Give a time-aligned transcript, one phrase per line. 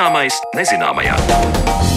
[0.00, 1.89] Zināmais nezināmajā.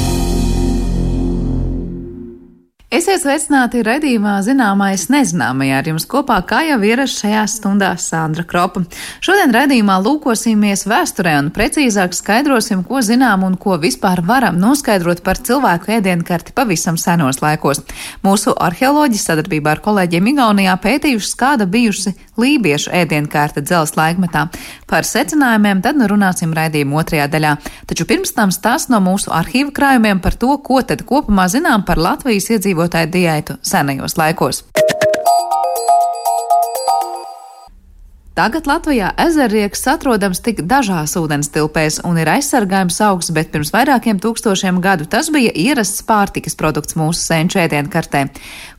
[3.03, 8.85] Esiet sveicināti redzījumā zināmais nezināmajā ar jums kopā, kā jau ierasts šajās stundās Sandra Kropa.
[9.19, 15.41] Šodien redzījumā lūkosimies vēsturē un precīzāk skaidrosim, ko zinām un ko vispār varam noskaidrot par
[15.43, 17.81] cilvēku ēdienkarti pavisam senos laikos.
[18.23, 24.45] Mūsu arheoloģi sadarbībā ar kolēģiem Igaunijā pētījuši, kāda bijusi lībiešu ēdienkarte dzels laikmetā.
[24.87, 27.53] Par secinājumiem tad nu runāsim redzījuma otrajā daļā.
[27.89, 31.99] Taču pirms tam stāsts no mūsu arhīva krājumiem par to, ko tad kopumā zinām par
[31.99, 34.63] Latvijas iedzīvotāju iedzīvotāju diētu senajos laikos.
[38.33, 44.17] Tagad Latvijā ezerrieks atrodams tik dažās ūdens tilpēs un ir aizsargājums augsts, bet pirms vairākiem
[44.23, 48.23] tūkstošiem gadu tas bija ierasts pārtikas produkts mūsu senču ēdienkartē.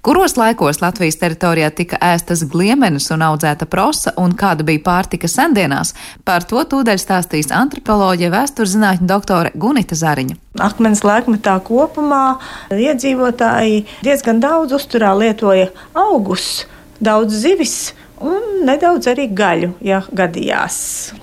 [0.02, 5.95] Kuros laikos Latvijas teritorijā tika ēstas gliemenes un audzēta prosa un kāda bija pārtika sendienās,
[6.26, 10.34] par to tūdaļ stāstīs antropoloģija vēsturzinātņu doktore Gunita Zariņa.
[10.66, 12.40] Akmens laikmetā kopumā
[12.74, 16.64] iedzīvotāji diezgan daudz uzturā lietoja augus,
[16.98, 20.76] daudz zivis un nedaudz arī gaļu, ja gadījās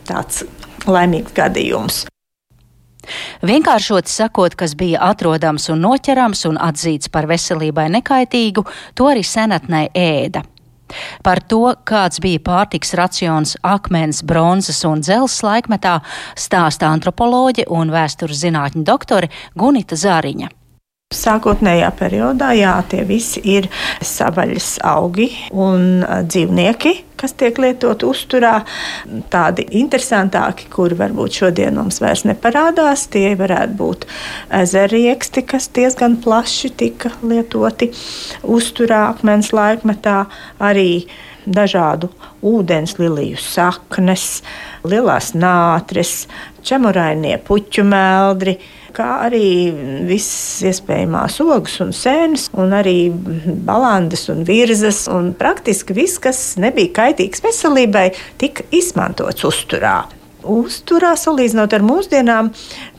[0.07, 0.43] tāds
[0.87, 2.05] laimīgs gadījums.
[3.41, 9.87] Vienkāršot sakot, kas bija atrodams un noķerams un atzīts par veselībai nekaitīgu, to arī senatnē
[9.97, 10.43] ēda.
[11.23, 15.99] Par to, kāds bija pārtiks racions akmens, bronzas un dzelzs laikmetā,
[16.35, 20.51] stāsta antropoloģe un vēstures zinātņu doktore Gunita Zāriņa.
[21.11, 23.65] Sākotnējā periodā, jā, tie visi ir
[23.99, 28.53] savaļas augi un dzīvnieki, kas tiek lietoti uzturā.
[29.33, 34.07] Tādi interesantāki, kuri varbūt šodien mums vairs neparādās, tie varētu būt
[34.61, 37.91] ezerieksti, kas diezgan plaši tika lietoti
[38.47, 40.23] uzturā akmens laikmetā,
[40.63, 41.03] arī
[41.45, 42.07] dažādu
[42.45, 44.45] ūdens liliju saknes,
[44.87, 46.29] lielās nātres,
[46.63, 48.61] čemurainie puķu meldri
[49.01, 49.45] kā arī
[50.07, 53.09] visas iespējamās ogas un sēnes, un arī
[53.65, 55.07] balandas un virzas.
[55.11, 58.11] Un praktiski viss, kas nebija kaitīgs veselībai,
[58.41, 60.03] tika izmantots uzturā.
[60.41, 62.49] Uzturā salīdzinot ar mūsdienām,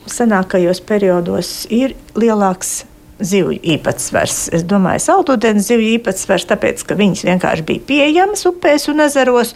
[0.07, 2.83] senākajos periodos ir lielāks
[3.23, 4.47] zivju īpatsvars.
[4.55, 9.53] Es domāju, saldūdens zivju īpatsvars, tāpēc, ka viņas vienkārši bija pieejamas upēs un ezeros.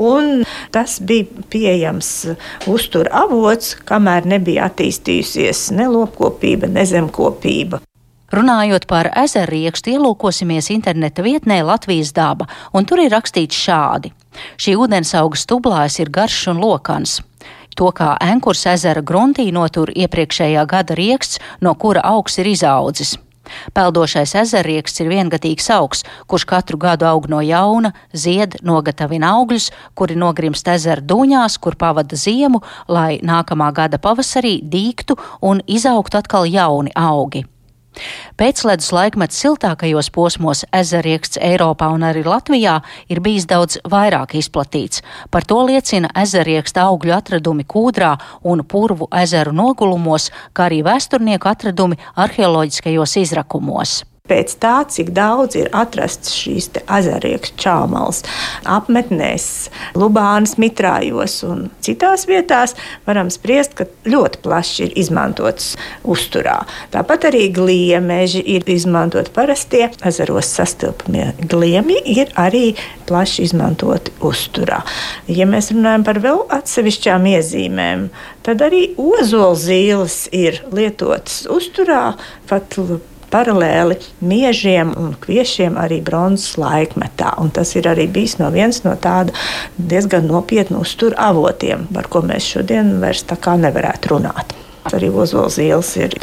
[0.00, 2.08] Un tas bija pieejams
[2.70, 7.82] uztura avots, kamēr nebija attīstījusies ne lopkopība, ne zemkopība.
[8.30, 14.12] Runājot par ezerriekstu, ielūkosimies interneta vietnē Latvijas daba, un tur ir rakstīts šādi:
[14.56, 17.18] Šī ūdensauga stublājs ir garš un lokans.
[17.76, 23.16] To kā Enkurs ezera gruntī notur iepriekšējā gada rieksts, no kura augs ir izaudzis.
[23.76, 30.18] Peldošais ezerrieksts ir viengatīgs augs, kurš katru gadu aug no jauna, zied, nogatavina augļus, kuri
[30.18, 36.94] nogrimst ezera dūņās, kur pavada ziemu, lai nākamā gada pavasarī dīktu un izaugtu atkal jauni
[36.96, 37.46] augi.
[38.38, 42.78] Pēcledus laikmeta siltākajos posmos ezerieksts Eiropā un arī Latvijā
[43.10, 45.02] ir bijis daudz vairāk izplatīts.
[45.30, 51.98] Par to liecina ezerieksta augļu atradumi Kūdrā un Purvu ezeru nogulumos, kā arī vēsturnieku atradumi
[52.26, 58.22] arheoloģiskajos izrakumos pēc tā, cik daudz ir atrasts šīs azariekstu čāmals
[58.68, 59.46] apmetnēs,
[59.98, 62.76] Lubānas mitrājos un citās vietās,
[63.08, 65.72] varam spriest, ka ļoti plaši ir izmantots
[66.04, 66.60] uzturā.
[66.94, 72.74] Tāpat arī gliemeži ir izmantoti parastie ezeros sastilpamie gliemi, ir arī
[73.10, 74.82] plaši izmantoti uzturā.
[75.30, 78.08] Ja mēs runājam par vēl atsevišķām iezīmēm,
[78.46, 82.12] tad arī ozolzīles ir lietotas uzturā,
[82.50, 82.78] pat
[83.30, 87.34] paralēli miežiem un kviešiem arī bronzas laikmetā.
[87.42, 89.34] Un tas ir arī bijis no viens no tāda
[89.76, 94.56] diezgan nopietnu uzturu avotiem, par ko mēs šodien vairs tā kā nevarētu runāt.
[94.90, 96.14] Arī ozols ielas ir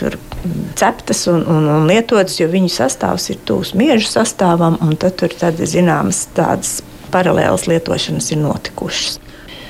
[0.76, 5.34] ceptas un, un, un lietotas, jo viņu sastāvs ir tūs miežu sastāvam, un tad tur
[5.38, 6.80] tad zināmas tādas
[7.14, 9.20] paralēlas lietošanas ir notikušas.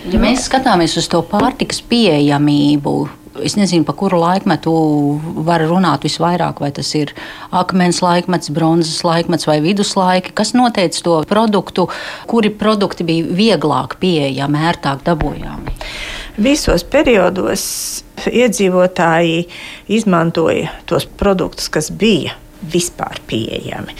[0.07, 2.93] Ja mēs skatāmies uz to pārtikas pieejamību,
[3.43, 4.73] es nezinu, pa kuru laikmetu
[5.47, 7.13] var runāt visvairāk, vai tas ir
[7.55, 10.33] akmens laikmets, bronzas laikmets vai viduslaiki.
[10.37, 11.87] Kas noteica to produktu,
[12.29, 15.77] kuri produkti bija vieglāk pieejami, ērtāk dabūjami?
[16.37, 17.63] Visos periodos
[18.29, 19.47] iedzīvotāji
[19.97, 23.93] izmantoja tos produktus, kas bija vispār pieejami.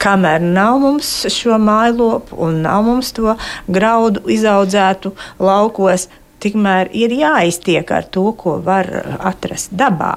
[0.00, 3.36] Kamēr nav mums šo mājlopu un nav mums to
[3.72, 6.08] graudu izaudzētu laukos,
[6.44, 10.14] tikmēr ir jāiztiek ar to, ko var atrast dabā.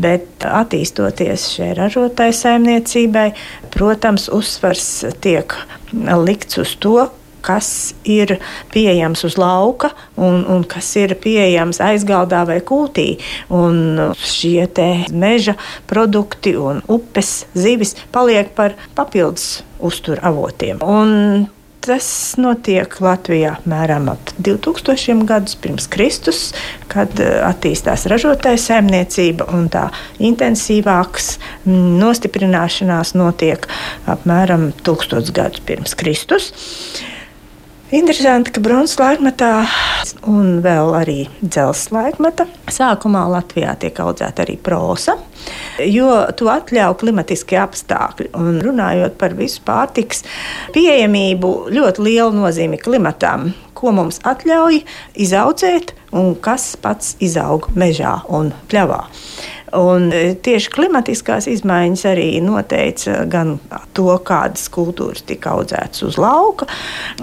[0.00, 3.30] Bet attīstoties šai ražotāju saimniecībai,
[3.74, 4.88] protams, uzsvars
[5.22, 5.54] tiek
[5.92, 7.08] likts uz to,
[7.48, 8.36] kas ir
[8.72, 13.08] pieejams uz lauka un, un kas ir pieejams aizgaldā vai kūtī.
[13.54, 14.66] Un šie
[15.12, 15.56] meža
[15.88, 20.82] produkti un upes zivis paliek par papildus uzturu avotiem.
[20.82, 21.46] Un
[21.88, 22.06] Tas
[22.36, 26.40] notiek Latvijā apmēram ap 2000 gadus pirms Kristus,
[26.92, 29.86] kad eh, attīstās ražotāja saimniecība un tā
[30.20, 31.30] intensīvāks
[31.64, 33.64] mm, nostiprināšanās notiek
[34.04, 36.50] apmēram 1000 gadus pirms Kristus.
[37.88, 39.50] Interesanti, ka bronzas laikmetā
[40.28, 45.14] un vēl arī dzelzceļa laikmetā sākumā Latvijā tiek audzēta arī prosa,
[45.80, 48.28] jo to atļauj klimatiskie apstākļi.
[48.36, 50.20] Un runājot par visu pārtiks
[50.76, 54.82] pieejamību, ļoti liela nozīme klimatam, ko mums atļauj
[55.24, 59.00] izaudzēt un kas pats izaug mežā un pļavā.
[59.76, 63.56] Un e, tieši klimatiskās izmaiņas arī noteica gan
[63.96, 66.68] to, kādas kultūras tika audzētas uz lauka.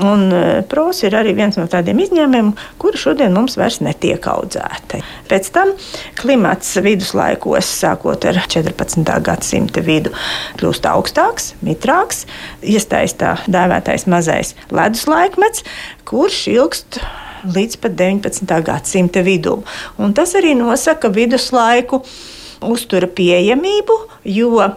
[0.06, 5.02] Un e, pros ir arī viens no tādiem izņēmumiem, kuri šodien mums vairs netiek audzēti.
[5.32, 5.74] Pēc tam
[6.20, 9.04] klimats viduslaikos, sākot ar 14.
[9.26, 10.14] gadsimta vidu,
[10.60, 12.26] kļūst augstāks, mitrāks,
[12.62, 15.66] iestājas tā dēvētais mazais ledus laikmets,
[16.06, 17.02] kurš ilgst
[17.46, 18.56] līdz pat 19.
[18.66, 19.66] gadsimta vidum.
[20.02, 22.02] Un tas arī nosaka viduslaiku
[22.72, 23.98] uztura pieejamību,
[24.36, 24.70] jo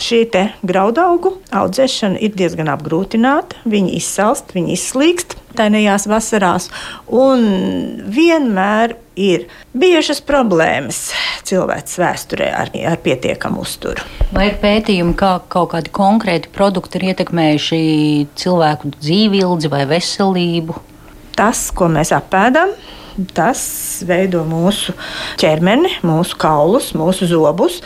[0.00, 0.24] šī
[0.66, 3.60] graudaugu audzēšana ir diezgan apgrūtināta.
[3.68, 6.68] Viņi izsalst, viņi izslīkst tainajās vasarās,
[7.06, 7.44] un
[8.10, 9.46] vienmēr ir
[9.78, 11.12] bijušas problēmas
[11.46, 14.02] cilvēks vēsturē ar, ar pietiekamu uzturu.
[14.34, 17.80] Vai ir pētījumi, kā kaut kādi konkrēti produkti ir ietekmējuši
[18.40, 20.80] cilvēku dzīvi ilgi vai veselību?
[21.38, 22.74] Tas, ko mēs apēdam,
[23.34, 23.60] Tas
[24.06, 24.94] veido mūsu
[25.38, 27.80] ķermeni, mūsu kaulus, mūsu zobus.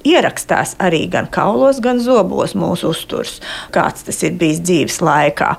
[0.00, 3.38] Ierakstās arī gan kaulos, gan zobos mūsu uzturs,
[3.72, 5.54] kāds tas ir bijis dzīves laikā.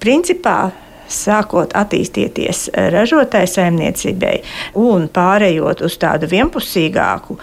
[0.00, 0.70] Principā
[1.10, 4.36] sākot attīstīties ražotāju saimniecībai
[4.80, 7.36] un pārējot uz tādu vienpusīgāku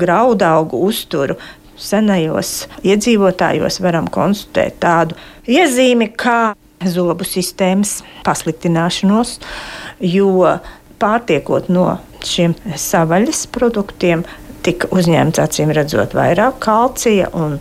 [0.00, 1.38] graudaugu uzturu,
[1.82, 5.16] senajos iedzīvotājos varam konstatēt tādu
[5.50, 6.52] iezīmi kā
[6.90, 9.38] zobu sistēmas pasliktināšanos,
[10.00, 10.58] jo
[11.02, 11.96] pārtiekot no
[12.26, 14.22] šiem savaļas produktiem,
[14.62, 17.58] tika uzņemts acīm redzot vairāk kalcija un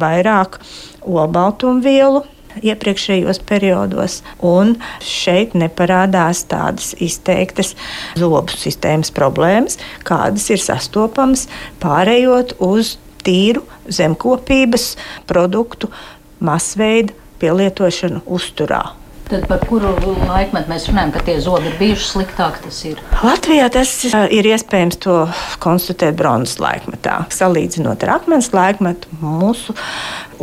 [0.00, 0.58] vairāk
[1.04, 2.24] olbaltumvielu
[2.64, 7.74] iepriekšējos periodos, un šeit neparādās tādas izteiktas
[8.18, 9.78] zobu sistēmas problēmas,
[10.08, 11.46] kādas ir sastopamas
[11.82, 14.94] pārējot uz tīru zemkopības
[15.28, 15.92] produktu
[16.40, 18.82] masveida pielietošanu uzturā.
[19.28, 19.90] Tad par kuru
[20.24, 22.94] laikmetu mēs runājam, ka tie zobi ir bijuši sliktāki?
[23.20, 25.16] Latvijā tas ir iespējams to
[25.60, 27.18] konstatēt bronzas laikmetā.
[27.36, 29.76] Salīdzinot ar akmens laikmetu, mūsu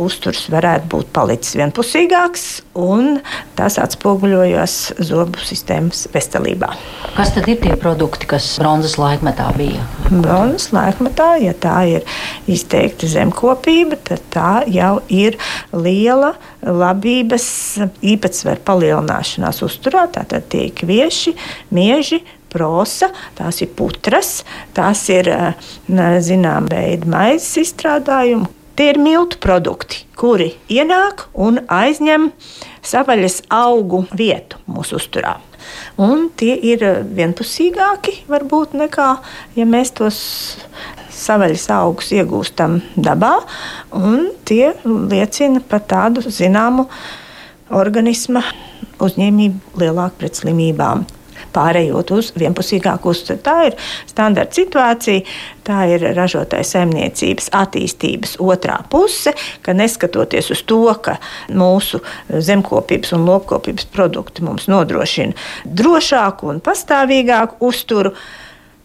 [0.00, 2.44] uzturs varētu būt palicis vienpusīgāks,
[2.78, 3.18] un
[3.58, 4.76] tas atspoguļojas
[5.08, 6.70] zobu sistēmas veselībā.
[7.16, 9.84] Kas tad ir tie produkti, kas bronzas laikmetā bija?
[10.10, 12.18] Bronzas laikmetā, ja tā ir
[12.50, 15.38] izteikta zemkopība, tad tā jau ir
[15.72, 16.34] liela
[16.66, 17.48] labības
[18.04, 20.06] īpatsvera palielināšanās uzturā.
[20.12, 21.36] Tātad tiek vieši,
[21.74, 22.22] mieži,
[22.52, 24.40] prosa, tās ir putras,
[24.76, 25.28] tās ir
[25.88, 32.26] zināmā veida maizes izstrādājumi, Tie ir miltu produkti, kuri ienāk un aizņem
[32.84, 35.38] savaļas augu vietu mūsu uzturā.
[35.96, 36.84] Un tie ir
[37.16, 39.08] vienpusīgāki varbūt nekā,
[39.56, 40.20] ja mēs tos
[41.16, 43.38] savaļas augus iegūstam dabā,
[44.44, 46.84] tie liecina par tādu zināmu
[47.72, 48.44] organisma
[49.00, 51.08] uzņēmību lielāku pret slimībām
[51.56, 53.40] pārējot uz vienpusīgāku uzturu.
[53.42, 53.76] Tā ir
[54.08, 55.24] standarta situācija,
[55.66, 59.34] tā ir ražotāja saimniecības attīstības otrā puse,
[59.66, 61.18] ka neskatoties uz to, ka
[61.50, 65.36] mūsu zemkopības un lopkopības produkti mums nodrošina
[65.66, 68.14] drošāku un pastāvīgāku uzturu.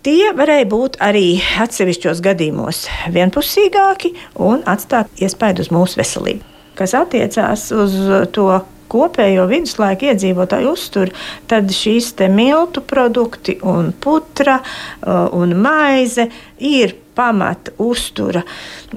[0.02, 1.26] Tie varēja būt arī
[1.62, 6.48] atsevišķos gadījumos vienpusīgāki un atstāt iespaidu uz mūsu veselību.
[6.74, 7.98] Kas attiecās uz
[8.34, 8.48] to
[8.92, 11.16] kopējo viduslaiku iedzīvotāju uzturu,
[11.48, 16.28] tad šīs miltu produkti un putra uh, un maize
[16.60, 18.44] ir pamata uztura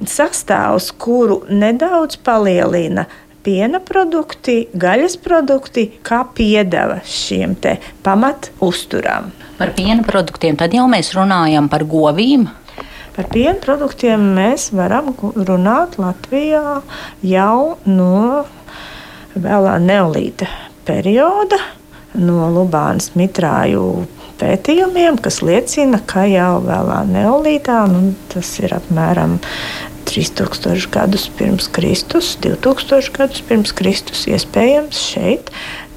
[0.07, 3.07] sastāvs, kuru nedaudz palielina
[3.45, 7.57] piena produkti, gaļas produkti, kā piedeva šiem
[8.03, 9.31] pamat uzturām.
[9.59, 12.49] Par piena produktiem tad jau mēs runājam par govīm.
[13.15, 16.81] Par piena produktiem mēs varam runāt Latvijā
[17.23, 18.45] jau no
[19.35, 20.49] vēlā neolīta
[20.87, 21.59] perioda
[22.15, 24.05] no Lubānas mitrāju
[24.39, 29.39] pētījumiem, kas liecina, ka jau vēlā neolītā, nu, tas ir apmēram
[30.11, 35.51] 3000 gadus pirms Kristus, 2000 gadus pirms Kristus iespējams šeit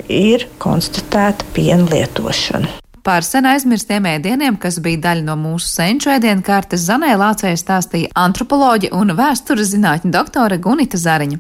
[0.08, 2.77] ir konstatēta piena lietošana.
[3.08, 8.12] Par sen aizmirstiem ēdieniem, kas bija daļa no mūsu senču ēdienu kārtas, Zanē Lācē stāstīja
[8.20, 11.39] antropoloģi un vēstures zinātņu doktore Gunita Zariņa.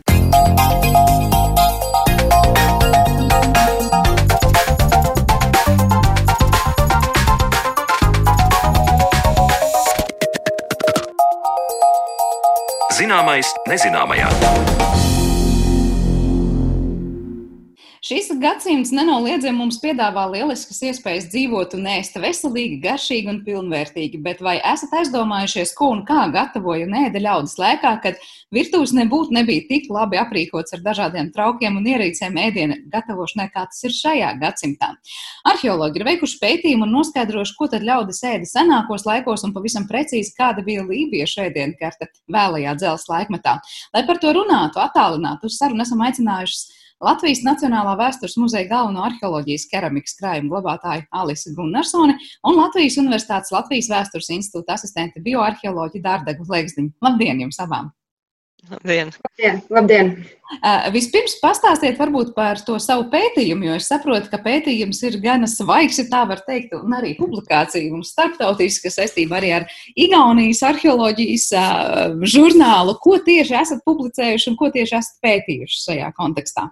[13.07, 14.27] Zināmais nezināmajā.
[18.07, 24.39] Šis gadsimts nenoliedzami mums piedāvā lieliskas iespējas dzīvot un ēst veselīgi, garšīgi un pilnvērtīgi, bet
[24.45, 28.21] vai esat aizdomājušies, ko un kā gatavoja un ēda ļaudis laikā, kad
[28.55, 33.83] virtuves nebūtu nebija tik labi aprīkots ar dažādiem traukiem un ierīcēm ēdiena gatavošanai, kā tas
[33.83, 34.93] ir šajā gadsimtā?
[35.51, 40.31] Arheologi ir veikuši pētījumu un noskaidrojuši, ko tad ļaudis ēda senākos laikos un pavisam precīzi,
[40.39, 43.59] kāda bija lībiešu ēdienu karte vēlajā dzelzs laikmetā.
[43.91, 49.67] Lai par to runātu, attālinātu, uz sarunu esam aicinājuši Latvijas Nacionālā vēstures muzeja galveno arheoloģijas
[49.69, 52.15] keramikas krājumu glabātāju Alisa Gunnarsone
[52.47, 56.95] un Latvijas Universitātes Latvijas vēstures institūta asistente bioarheoloģija Dārdegu Legzdiņu.
[57.05, 57.91] Labdien jums abām!
[58.71, 59.11] Labdien!
[59.23, 59.61] Labdien!
[59.69, 60.09] Labdien.
[60.57, 65.45] Uh, vispirms pastāstiet varbūt par to savu pētījumu, jo es saprotu, ka pētījums ir gan
[65.47, 71.47] svaigs, ja tā var teikt, un arī publikācija mums starptautiska saistība arī ar Igaunijas arheoloģijas
[71.53, 72.97] uh, žurnālu.
[73.05, 76.67] Ko tieši esat publicējuši un ko tieši esat pētījuši šajā kontekstā?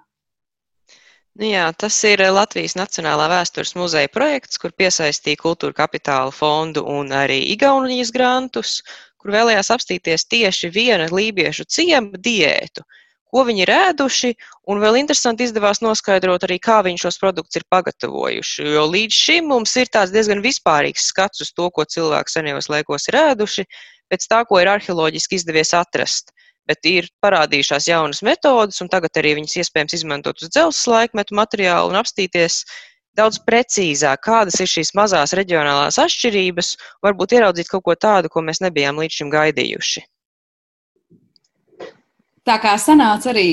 [1.35, 7.09] Nu jā, tas ir Latvijas Nacionālā vēstures muzeja projekts, kur piesaistīja Kultūra kapitāla fondu un
[7.11, 8.77] arī Igaunijas grantus,
[9.19, 12.85] kur vēlējās apstīties tieši viena lībiešu ciema diētu,
[13.35, 14.31] ko viņi ir ēduši,
[14.71, 18.69] un vēl interesanti izdevās noskaidrot arī, kā viņi šos produktus ir pagatavojuši.
[18.77, 23.11] Jo līdz šim mums ir tāds diezgan vispārīgs skats uz to, ko cilvēki senajos laikos
[23.11, 23.67] ir ēduši,
[24.07, 26.31] pēc tā, ko ir arheoloģiski izdevies atrast
[26.69, 31.93] bet ir parādījušās jaunas metodes, un tagad arī viņas iespējams izmantot uz dzelzceļa laikmetu materiālu
[31.93, 32.63] un apstīties
[33.15, 36.73] daudz precīzāk, kādas ir šīs mazās reģionālās atšķirības,
[37.05, 40.03] varbūt ieraudzīt kaut ko tādu, ko mēs nebijām līdz šim gaidījuši.
[42.45, 43.47] Tā kā sanāca arī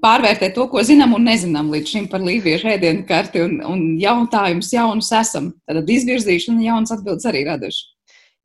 [0.00, 4.70] pārvērtēt to, ko zinām un nezinām līdz šim par lībiešu ēdienu karti un, un jautājumus
[4.72, 5.50] jaunus esam.
[5.68, 7.82] Tad izvirzīšana un jaunas atbildes arī raduši.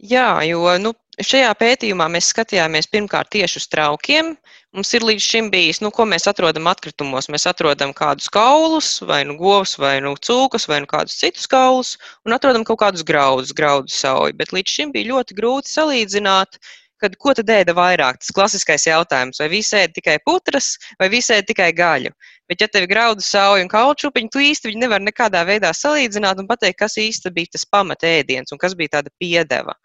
[0.03, 4.31] Jā, jo nu, Šajā pētījumā mēs skatījāmies pirmkārt tieši uz traukiem.
[4.73, 7.27] Mums ir līdz šim bijis, nu, ko mēs atrodam atkritumos.
[7.29, 11.99] Mēs atrodam kādus kaulus, vai nu govs, vai nu cūkas, vai nu kādus citus kaulus,
[12.25, 14.33] un atrodam kaut kādus graudus, graudu sauju.
[14.41, 16.57] Bet līdz šim bija ļoti grūti salīdzināt,
[16.97, 18.17] kad, ko tad ēda vairāk.
[18.17, 22.09] Tas klasiskais jautājums, vai visi ēda tikai putras, vai visi ēda tikai gaļu.
[22.49, 25.77] Bet, ja tev ir graudu sauja un kaulu čūpiņa, tu īsti viņu nevar nekādā veidā
[25.77, 29.77] salīdzināt un pateikt, kas īsti bija tas pamatēdiens un kas bija tāda piedeva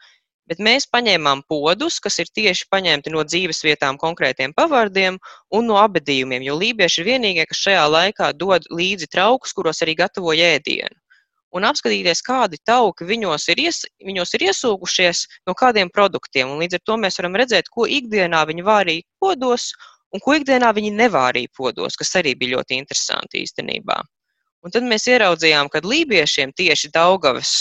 [0.48, 5.18] bet mēs paņēmām podus, kas ir tieši paņemti no dzīves vietām konkrētiem pavārdiem
[5.54, 9.98] un no abadījumiem, jo lībieši ir vienīgie, kas šajā laikā dod līdzi traukus, kuros arī
[9.98, 10.96] gatavo ēdienu.
[11.56, 16.50] Un apskatīties, kādi tauki viņos ir, ies, viņos ir iesūkušies no kādiem produktiem.
[16.52, 19.70] Un līdz ar to mēs varam redzēt, ko ikdienā viņi vārīja podos
[20.12, 23.96] un ko ikdienā viņi nevārīja podos, kas arī bija ļoti interesanti īstenībā.
[24.64, 27.52] Un tad mēs ieraudzījām, ka lībiešiem tieši Daugavas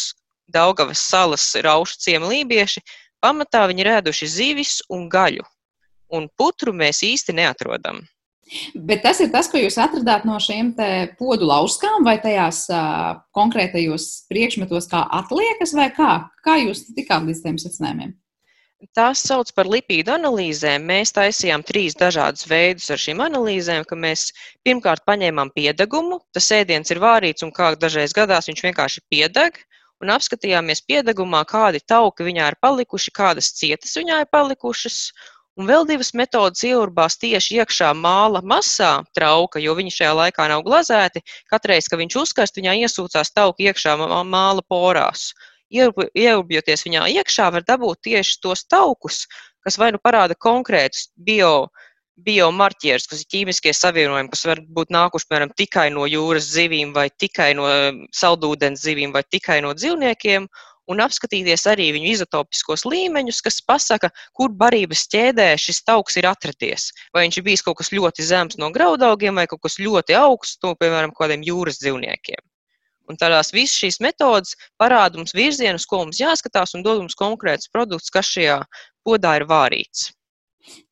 [0.48, 2.84] Daugavas salas raušu ciema lībieši,
[3.24, 5.44] pamatā viņi ir ēduši zivis un gaļu,
[6.14, 8.06] un putru mēs īsti neatrodam.
[8.76, 10.70] Bet tas ir tas, ko jūs atradāt no šiem
[11.20, 16.14] podu lauskām, vai tajās uh, konkrētajos priekšmetos, kā atliekas, vai kā?
[16.46, 18.16] Kā jūs tikāt līdz tiem secinājumiem?
[18.96, 20.84] Tās sauc par lipīdu analīzēm.
[20.86, 24.30] Mēs taisījām trīs dažādus veidus ar šīm analīzēm, ka mēs
[24.64, 29.58] pirmkārt paņēmām piedegumu, tas ēdiens ir vārīts un kā dažreiz gadās viņš vienkārši piedeg,
[30.04, 35.00] un apskatījāmies piedegumā, kādi tauki viņā ir palikuši, kādas cietas viņā ir palikušas.
[35.58, 40.62] Un vēl divas metodas ieurbās tieši iekšā māla masā trauka, jo viņi šajā laikā nav
[40.68, 41.24] glazēti.
[41.50, 45.32] Katreiz, kad viņš uzkast, viņā iesūcās tauki iekšā māla porās.
[45.74, 49.26] Ieurbjoties viņā iekšā, var dabūt tieši tos taukus,
[49.66, 51.72] kas vai nu parāda konkrētus bio
[52.26, 57.10] biomarķierus, kas ir ķīmiskie savienojumi, kas var būt nākuši piemēram tikai no jūras zivīm, vai
[57.14, 60.48] tikai no um, saldūdens zivīm, vai tikai no dzīvniekiem,
[60.92, 66.90] un apskatīties arī viņu izotopiskos līmeņus, kas pasaka, kur barības ķēdē šis augs ir atradies.
[67.14, 70.64] Vai viņš ir bijis kaut kas ļoti zems no graudaugiem, vai kaut kas ļoti augsts
[70.64, 72.42] no, piemēram, kādiem jūras dzīvniekiem.
[73.08, 77.72] Un tādās visas šīs metodas parāda mums virzienus, ko mums jāskatās, un dod mums konkrētus
[77.72, 78.62] produktus, kas šajā
[79.08, 80.10] podā ir vārīts.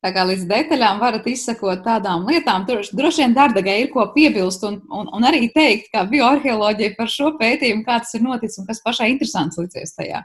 [0.00, 4.64] Tā kā līdz detaļām varat izsakot tādām lietām, tur droši vien Dārdagai ir ko piebilst
[4.64, 8.68] un, un, un arī teikt, kā bioarheoloģija par šo pētījumu, kā tas ir noticis un
[8.70, 10.22] kas pašai interesants licies tajā.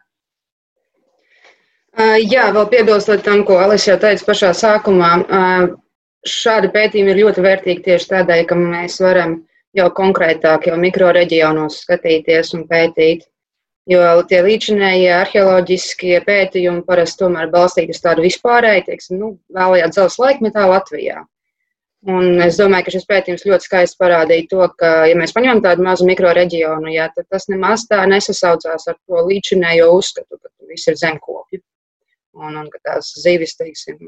[1.99, 5.11] Jā, vēl piebilstot tam, ko Alis jau teica pašā sākumā.
[6.21, 9.41] Šādi pētījumi ir ļoti vērtīgi tieši tādēļ, ka mēs varam
[9.75, 13.25] jau konkrētāk, jau mikroreģionos skatīties un pētīt.
[13.89, 20.19] Jo tie līdzinējie arheoloģiskie pētījumi parasti tomēr balstīti uz tādu vispārēju, teiksim, nu, vēlajā dzelzs
[20.21, 21.23] laikmetā Latvijā.
[22.09, 25.85] Un es domāju, ka šis pētījums ļoti skaisti parādīja to, ka, ja mēs paņemam tādu
[25.85, 30.97] mazu mikroreģionu, jā, tad tas nemaz tā nesasaucās ar to līdzinējo uzskatu, ka viss ir
[30.97, 31.61] zemkopju.
[32.41, 33.99] Un, un ka tās zivis, teiksim,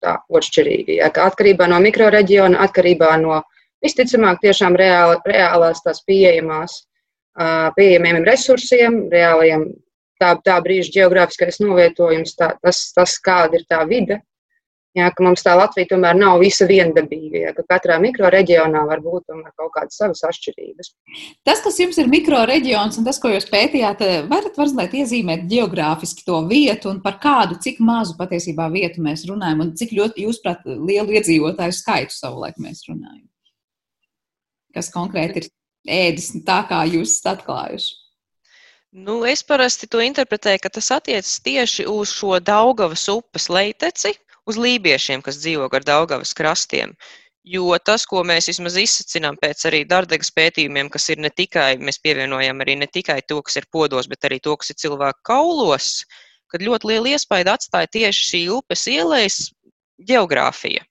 [0.00, 0.96] tā otršķirīgi.
[1.00, 3.42] Ja, atkarībā no mikroreģiona, atkarībā no
[3.84, 6.85] visticamāk tiešām reāli, reālās tās pieejamās,
[7.76, 9.68] pieejamiem resursiem, reālajiem
[10.20, 14.22] tā, tā brīža geogrāfiskais novietojums, tā, tas, tas, kāda ir tā vide.
[14.96, 19.28] Jā, ka mums tā Latvija tomēr nav visa viendabīga, jā, ka katrā mikroreģionā var būt
[19.28, 20.88] kaut kādas savas atšķirības.
[21.44, 24.00] Tas, kas jums ir mikroreģions un tas, ko jūs pētījāt,
[24.30, 29.66] varat mazliet iezīmēt geogrāfiski to vietu un par kādu, cik mazu patiesībā vietu mēs runājam
[29.66, 33.26] un cik ļoti, jūs prāt, lielu iedzīvotāju skaitu savulaik mēs runājam?
[34.72, 35.52] Kas konkrēti ir
[35.86, 37.94] ēdis tā, kā jūs esat atklājuši?
[38.96, 44.14] Nu, es parasti to interpretēju, ka tas attiecas tieši uz šo Daugavas upes leiteci,
[44.48, 46.94] uz lībiešiem, kas dzīvo gar Daugavas krastiem.
[47.46, 52.00] Jo tas, ko mēs vismaz izsacinām pēc arī Dardegas pētījumiem, kas ir ne tikai, mēs
[52.02, 55.90] pievienojam arī ne tikai to, kas ir podos, bet arī to, kas ir cilvēku kaulos,
[56.50, 59.38] kad ļoti liela iespēja atstāja tieši šī upes ielais
[60.08, 60.82] geogrāfija.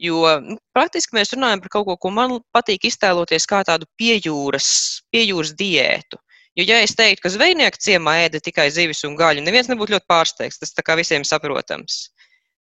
[0.00, 4.68] Jo nu, praktiski mēs runājam par kaut ko, ko man patīk iztēloties kā tādu piejūras,
[5.12, 6.18] piejūras diētu.
[6.56, 10.08] Jo, ja es teiktu, ka zvejnieku ciemā ēda tikai zivis un gaļu, neviens nebūtu ļoti
[10.10, 10.60] pārsteigts.
[10.60, 12.10] Tas tā kā visiem saprotams.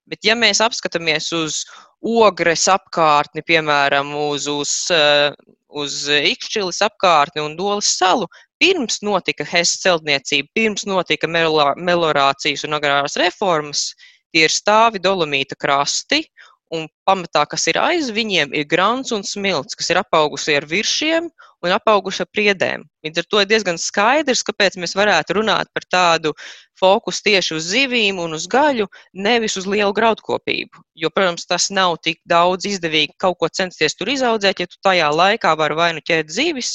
[0.08, 1.62] Bet, ja mēs apskatāmies uz
[2.02, 5.32] ogres apkārtni, piemēram, uz, uz, eh,
[5.70, 8.28] uz Ikšķilis apkārtni un Dolas salu,
[8.62, 13.92] pirms notika Hess celtniecība, pirms notika melorācijas un agrārās reformas,
[14.32, 16.24] tie ir stāvi dolomīta krasti,
[16.72, 21.28] un pamatā, kas ir aiz viņiem, ir grants un smilts, kas ir apaugusi ar viršiem
[21.62, 22.86] un apauguši ar priedēm.
[23.06, 26.32] Līdz ar to ir diezgan skaidrs, kāpēc mēs varētu runāt par tādu
[26.80, 30.82] fokusu tieši uz zivīm un uz gaļu, nevis uz lielu graudkopību.
[31.04, 35.12] Jo, protams, tas nav tik daudz izdevīgi kaut ko censties tur izaudzēt, ja tu tajā
[35.14, 36.72] laikā vari vai nu ķert zivis,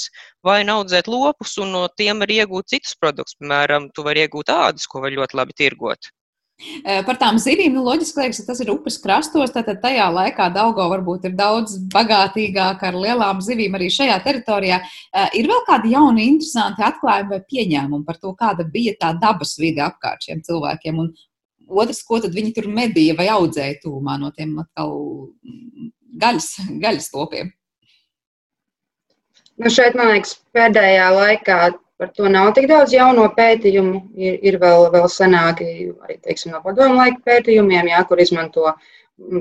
[0.47, 3.39] vai audzēt lopus un no tiem arī iegūt citus produktus.
[3.41, 6.13] Piemēram, tu vari iegūt ādus, ko var ļoti labi tirgot.
[7.05, 10.87] Par tām zivīm, nu, loģiski liekas, ka tas ir upes krastos, tad tajā laikā Daugo
[10.89, 14.79] varbūt ir daudz bagātīgāka ar lielām zivīm arī šajā teritorijā.
[15.37, 19.85] Ir vēl kādi jauni, interesanti atklājumi vai pieņēmumi par to, kāda bija tā dabas vide
[19.85, 21.05] apkārt šiem cilvēkiem.
[21.05, 21.13] Un
[21.85, 24.97] otrs, ko viņi tur medīja vai audzēja tūmā no tiem atkal
[26.17, 27.53] gaļas, gaļas lopiem.
[29.61, 31.61] Nu šeit, man liekas, pēdējā laikā
[31.97, 34.01] Par to nav tik daudz jauno pētījumu.
[34.21, 35.67] Ir, ir vēl, vēl senāki,
[36.05, 38.75] arī teiksim, no padomu laika pētījumiem, jā, kur izmanto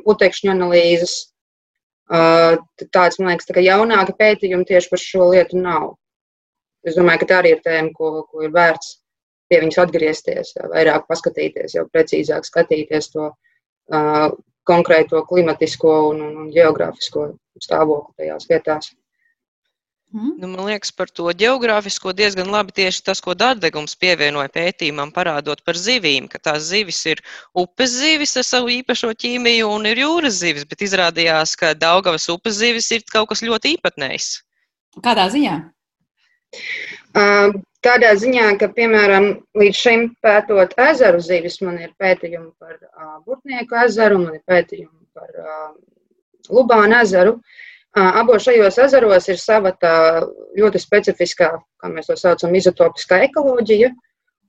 [0.06, 1.15] putekšņu analīzes.
[2.08, 5.96] Tāds, man liekas, tā jaunāka pētījuma tieši par šo lietu nav.
[6.86, 9.00] Es domāju, ka tā arī ir tēma, ko, ko ir vērts
[9.50, 14.30] pie viņas atgriezties, jā, vairāk paskatīties, jau precīzāk skatīties to uh,
[14.65, 18.94] konkrēto klimatisko un, un, un geogrāfisko stāvokli tajās vietās.
[20.15, 20.36] Mm.
[20.39, 25.60] Nu, man liekas, par to geogrāfisko diezgan labi tieši tas, ko Dārdegums pievienoja pētījumam, parādot
[25.67, 27.19] par zivīm, ka tās zivis ir
[27.51, 32.62] upes zivis ar savu īpašo ķīmiju un ir jūras zivis, bet izrādījās, ka Daugavas upes
[32.62, 34.30] zivis ir kaut kas ļoti īpatnējs.
[35.04, 35.58] Kādā ziņā?
[37.84, 42.80] Tādā ziņā, ka, piemēram, līdz šim pētot ezeru zivis, man ir pētījumi par
[43.28, 45.75] Burtnieku ezeru, man ir pētījumi par
[46.56, 47.36] Lubānu ezeru.
[47.36, 47.63] Uh,
[47.96, 49.96] Abos šajos ezeros ir sava tā
[50.60, 51.48] ļoti specifiskā,
[51.80, 53.94] kā mēs to saucam, izotopiskā ekoloģija.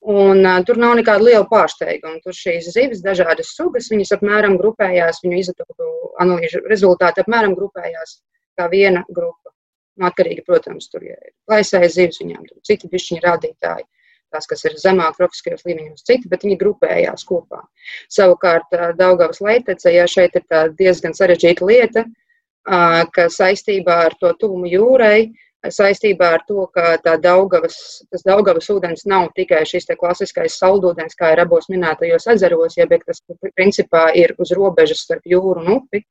[0.06, 2.18] Un, uh, tur nav nekāda liela pārsteiguma.
[2.24, 5.86] Tur šīs zivis, dažādas sugas, viņas apmēram grupējās, viņu izotopu
[6.22, 8.18] analīžu rezultāti apmēram grupējās
[8.58, 9.54] kā viena grupa.
[9.96, 13.86] Nu, atkarīgi, protams, tur ir plaisais zivis, viņām tur citi bišķiņi rādītāji.
[14.34, 17.62] Tās, kas ir zemāk tropiskajos līmeņos, citi, bet viņi grupējās kopā.
[18.10, 20.46] Savukārt, Daugavas leitece, ja šeit ir
[20.78, 22.22] diezgan sarežģīta lieta, uh,
[22.66, 25.32] ka saistībā ar to tuvumu jūrai,
[25.66, 31.42] saistībā ar to, ka Daugavas, tas Daugavas ūdens nav tikai šis klasiskais saldūdens, kā ir
[31.42, 33.22] abos minētajos ezeros, bet tas
[33.54, 36.02] principā ir uz robežas starp jūru un upi,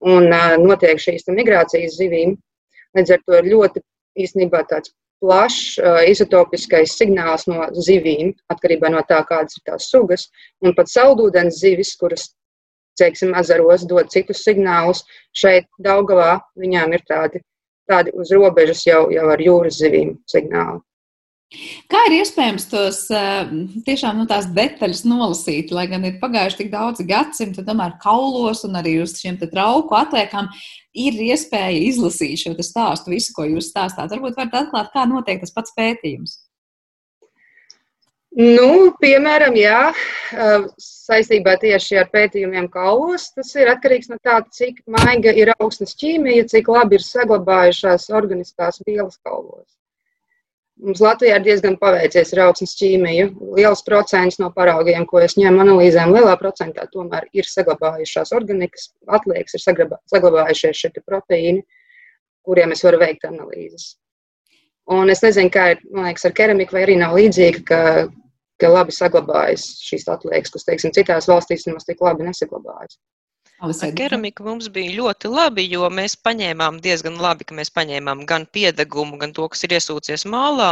[0.00, 0.30] un
[0.62, 2.36] notiek šīs migrācijas zivīm.
[2.96, 3.82] Līdz ar to ir ļoti
[4.18, 10.28] īstenībā tāds plašs izotopiskais signāls no zivīm, atkarībā no tā, kādas ir tās sugas.
[10.64, 12.30] Un pat saldūdens zivis, kuras
[13.00, 15.02] teiksim, ezeros dod citus signālus.
[15.36, 17.42] Šeit Daugavā viņām ir tādi,
[17.90, 20.80] tādi uz robežas jau, jau ar jūras zivīm signāli.
[21.90, 22.98] Kā ir iespējams tos
[23.86, 28.78] tiešām nu, tās detaļas nolasīt, lai gan ir pagājuši tik daudzi gadsimti, tomēr kaulos un
[28.78, 30.46] arī uz šiem trauku atliekām
[30.94, 34.14] ir iespēja izlasīt šo stāstu, visu, ko jūs stāstāt.
[34.14, 36.38] Varbūt varat atklāt, kā notiek tas pats pētījums.
[38.38, 39.90] Nu, piemēram, jā,
[41.10, 46.46] saistībā tieši ar pētījumiem kaulos, tas ir atkarīgs no tā, cik maiga ir augstnes ķīmija,
[46.52, 49.68] cik labi ir saglabājušās organiskās vielas kaulos.
[50.80, 53.26] Mums Latvijā ir diezgan paveicies ar augsnes ķīmiju.
[53.58, 59.58] Liels procents no paraugiem, ko es ņēmu analīzēm, lielā procentā tomēr ir saglabājušās organikas, atliekas
[59.58, 61.66] ir saglabājušies šie proteīni,
[62.48, 63.90] kuriem es varu veikt analīzes.
[64.90, 67.82] Un es nezinu, kā ir liekas, ar keramiku, vai arī nav līdzīga, ka,
[68.60, 72.98] ka labi saglabājas šīs atliekas, kas, teiksim, citās valstīs nemaz tik labi nesaglabājas.
[73.60, 78.46] Ar keramiku mums bija ļoti labi, jo mēs paņēmām diezgan labi, ka mēs paņēmām gan
[78.56, 80.70] piedegumu, gan to, kas ir iesūcies mālā.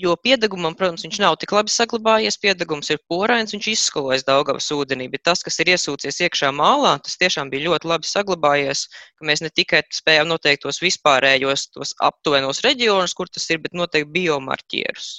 [0.00, 2.36] Jo piedegumam, protams, viņš nav tik labi saglabājies.
[2.40, 7.16] Piedegums ir porains, viņš izskalojas Daugavas ūdenī, bet tas, kas ir iesūcies iekšā mālā, tas
[7.20, 8.86] tiešām bija ļoti labi saglabājies.
[9.30, 14.12] Mēs ne tikai spējām noteikt tos vispārējos, tos aptuvenos reģionus, kur tas ir, bet noteikti
[14.20, 15.10] biomarķierus.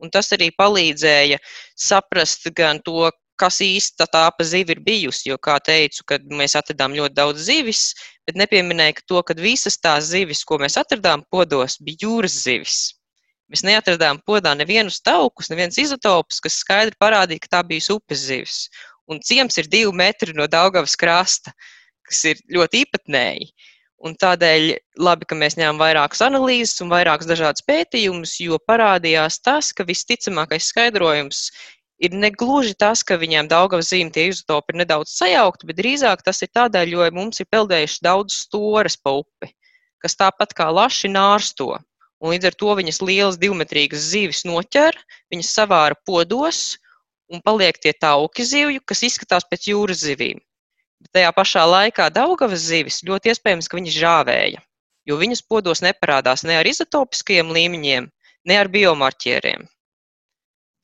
[0.00, 1.38] Un tas arī palīdzēja
[1.76, 3.10] saprast gan to,
[3.40, 5.30] kas īsti tā pa zivi ir bijusi.
[5.30, 7.82] Jo, kā teicu, kad mēs atradām ļoti daudz zivis,
[8.28, 12.80] bet nepieminēju to, ka visas tās zivis, ko mēs atradām podos, bija jūras zivis.
[13.50, 18.60] Mēs neatradām podā nevienus taukus, nevienas izotopus, kas skaidri parādīja, ka tā bija upes zivis.
[19.10, 21.50] Un ciems ir divi metri no Daugavas krasta,
[22.06, 23.48] kas ir ļoti īpatnēji.
[24.00, 24.70] Un tādēļ
[25.04, 30.70] labi, ka mēs ņēmām vairākas analīzes un vairākus dažādus pētījumus, jo parādījās tas, ka visticamākais
[30.72, 31.42] skaidrojums
[32.00, 36.24] ir ne gluži tas, ka viņiem Daugavas zīme tie izotopi ir nedaudz sajaukti, bet drīzāk
[36.24, 39.52] tas ir tādēļ, jo mums ir peldējuši daudz stores pa upi,
[40.00, 41.76] kas tāpat kā laši nārsto.
[42.20, 44.96] Un līdz ar to viņas lielas divmetrīgas zivis noķer,
[45.32, 46.78] viņas savāra podos
[47.28, 50.40] un paliek tie tauki zivju, kas izskatās pēc jūras zivīm.
[51.00, 54.62] Bet tajā pašā laikā Daugavas zivis ļoti iespējams, ka viņas žāvēja,
[55.08, 58.08] jo viņas podos neparādās ne ar izotopiskajiem līmeņiem,
[58.48, 59.66] ne ar biomarķieriem.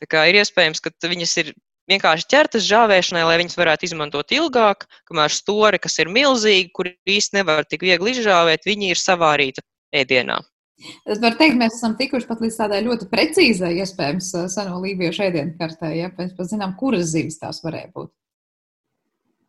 [0.03, 1.53] Tā kā ir iespējams, ka viņas ir
[1.91, 7.41] vienkārši ķertas žāvēšanai, lai viņas varētu izmantot ilgāk, kamēr stori, kas ir milzīgi, kur īsti
[7.41, 9.65] nevar tik viegli izžāvēt, viņi ir savārīti
[9.97, 10.41] ēdienā.
[11.09, 15.57] Es varu teikt, mēs esam tikuši pat līdz tādai ļoti precīzai, iespējams, seno lībiešu ēdienu
[15.61, 18.13] kartē, ja mēs pat zinām, kuras zivis tās varēja būt.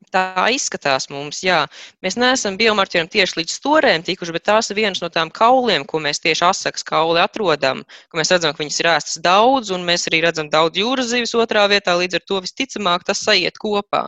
[0.07, 1.65] Tā izskatās mums, jā.
[2.05, 5.99] Mēs neesam biomarķieriem tieši līdz storēm tikuši, bet tās ir vienas no tām kauliem, ko
[5.99, 7.81] mēs tieši asakas kauli atrodam,
[8.15, 11.65] mēs redzam, ka viņas ir ēstas daudz, un mēs arī redzam daudz jūras zivis otrā
[11.67, 14.05] vietā, līdz ar to visticamāk tas sajiet kopā.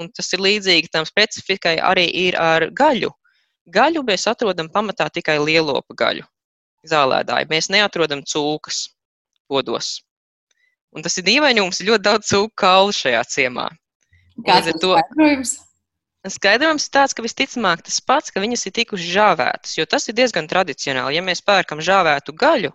[0.00, 3.12] Un tas ir līdzīgi tam specifikai arī ir ar gaļu.
[3.68, 6.24] Gaļu mēs atrodam pamatā tikai lielopu gaļu,
[6.88, 7.50] zālēdāju.
[7.52, 8.86] Mēs neatrodam cūkas
[9.50, 9.98] podos.
[10.96, 13.68] Un tas ir dīvaini, mums ir ļoti daudz cūku kaulu šajā ciemā.
[14.46, 15.58] Kāds ir to skaidrojums?
[16.28, 20.16] Skaidrojums ir tāds, ka visticamāk tas pats, ka viņas ir tikušas žāvētas, jo tas ir
[20.18, 21.16] diezgan tradicionāli.
[21.16, 22.74] Ja mēs pērkam žāvētu gaļu,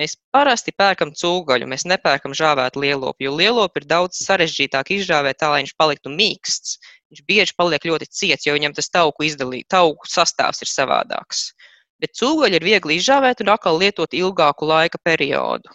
[0.00, 5.52] mēs parasti pērkam cūgaļu, mēs nepērkam žāvētu lielopu, jo lielopu ir daudz sarežģītāk izžāvēt tā,
[5.52, 6.80] lai viņš paliktu mīksts.
[7.10, 11.50] Viņš bieži paliek ļoti ciets, jo viņam tas tauku, izdalī, tauku sastāvs ir savādāks.
[12.02, 15.70] Bet cūgaļa ir viegli izžāvēt un atkal lietot ilgāku laika periodu.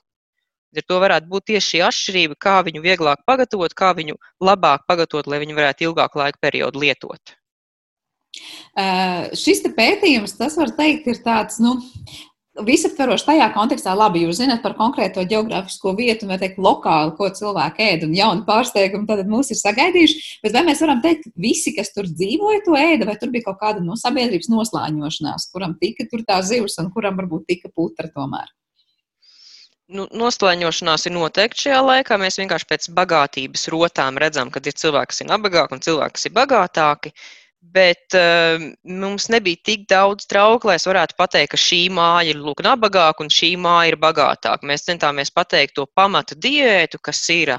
[0.81, 5.27] Ar to varētu būt tieši šī atšķirība, kā viņu vieglāk pagatavot, kā viņu labāk pagatavot,
[5.31, 7.35] lai viņi varētu ilgāku laika periodu lietot.
[8.75, 11.77] Uh, šis pētījums, tas var teikt, ir tāds, nu,
[12.63, 17.87] visaptveroši tajā kontekstā, labi, jūs zināt par konkrēto geogrāfisko vietu, vai teikt, lokāli, ko cilvēki
[17.89, 20.19] ēd, un jauni pārsteigumi tad mūs ir sagaidījuši.
[20.43, 23.49] Bet vai mēs varam teikt, ka visi, kas tur dzīvoja, to ēda, vai tur bija
[23.49, 28.11] kaut kāda no sabiedrības noslāņošanās, kuram tika tur tā zivs un kuram varbūt tika putra
[28.11, 28.47] tomēr?
[29.93, 32.17] Nu, noslēņošanās ir noteikti šajā laikā.
[32.17, 36.25] Mēs vienkārši pēc bagātības rotām redzam, ka ir cilvēki, kas ir nabagāki un cilvēki, kas
[36.25, 37.11] ir bagātāki.
[37.75, 42.41] Bet uh, mums nebija tik daudz trauku, lai es varētu pateikt, ka šī māja ir
[42.41, 44.69] lūk, nabagāka un šī māja ir bagātāka.
[44.69, 47.53] Mēs centāmies pateikt to pamata diētu, kas ir.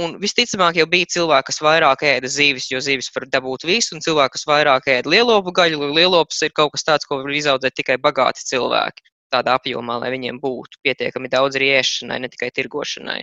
[0.00, 4.04] Un visticamāk, jau bija cilvēki, kas vairāk ēda zīves, jo zīves var dabūt visu, un
[4.04, 7.78] cilvēki, kas vairāk ēda lielopu gaļu, jo lielops ir kaut kas tāds, ko var izaudzēt
[7.78, 13.22] tikai bagāti cilvēki tādā apjomā, lai viņiem būtu pietiekami daudz arī ēšanai, ne tikai tirgošanai.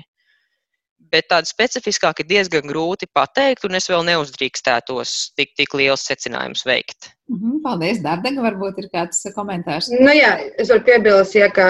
[1.11, 6.61] Bet tādu specifiskāk ir diezgan grūti pateikt, un es vēl neuzdrīkstētos tik, tik liels secinājums
[6.67, 7.09] veikt.
[7.31, 8.43] Mhm, paldies, Dārdaga.
[8.45, 9.89] Varbūt ir kāds komentārs.
[9.91, 11.65] Nu, jā, es varu piebilst, ja, ka,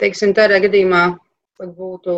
[0.00, 1.04] teiksim, tādā gadījumā
[1.60, 2.14] būtu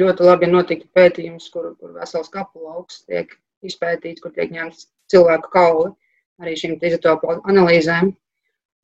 [0.00, 5.52] ļoti labi notiktu pētījums, kur, kur vesels kapu lauks tiek izpētīts, kur tiek ņemts cilvēku
[5.52, 5.92] kauli
[6.42, 8.12] arī šīm izotopu analīzēm.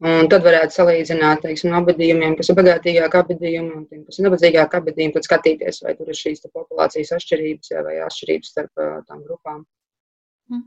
[0.02, 4.78] Un tad varētu salīdzināt teiksim, abadījumiem, kas ir bagātīgāki abadījumi un tiem, kas ir nabadzīgāki
[4.80, 9.62] abadījumi, tad skatīties, vai tur ir šīs populācijas atšķirības vai atšķirības starp tām grupām.
[10.50, 10.64] Hm.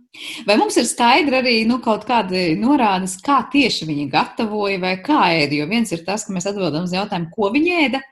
[0.48, 5.19] Vai mums ir skaidri arī nu, kaut kādi norādes, kā tieši viņi gatavoja vai kā
[5.41, 5.60] ēda?
[5.60, 8.04] Jo viens ir tas, ka mēs atbildam uz jautājumu, ko viņi ēda,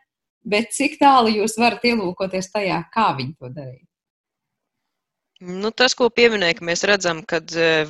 [0.44, 3.86] bet cik tālu jūs varat ielūkoties tajā, kā viņi to darīja?
[5.44, 7.40] Nu, tas, ko pieminēja, ka mēs redzam, ka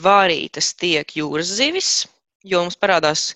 [0.02, 1.96] vārītas tiek jūras zivis,
[2.43, 3.32] jo mums parādās